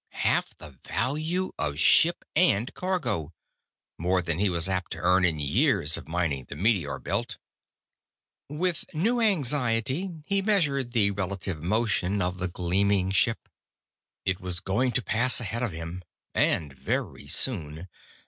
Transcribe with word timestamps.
Half 0.25 0.57
the 0.57 0.79
value 0.83 1.51
of 1.59 1.77
ship 1.79 2.25
and 2.35 2.73
cargo! 2.73 3.35
More 3.99 4.23
than 4.23 4.39
he 4.39 4.49
was 4.49 4.67
apt 4.67 4.93
to 4.93 4.97
earn 4.97 5.23
in 5.23 5.37
years 5.39 5.95
of 5.95 6.07
mining 6.07 6.45
the 6.45 6.55
meteor 6.55 6.97
belt. 6.97 7.37
With 8.49 8.91
new 8.95 9.21
anxiety, 9.21 10.09
he 10.25 10.41
measured 10.41 10.93
the 10.93 11.11
relative 11.11 11.61
motion 11.61 12.19
of 12.19 12.39
the 12.39 12.47
gleaming 12.47 13.11
ship. 13.11 13.47
It 14.25 14.39
was 14.41 14.59
going 14.59 14.91
to 14.93 15.03
pass 15.03 15.39
ahead 15.39 15.61
of 15.61 15.71
him. 15.71 16.01
And 16.33 16.73
very 16.73 17.27
soon. 17.27 17.87